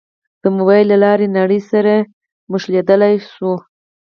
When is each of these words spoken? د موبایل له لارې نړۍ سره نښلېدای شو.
د 0.41 0.43
موبایل 0.57 0.85
له 0.91 0.97
لارې 1.03 1.27
نړۍ 1.37 1.59
سره 1.71 1.93
نښلېدای 2.51 3.15
شو. 3.31 3.51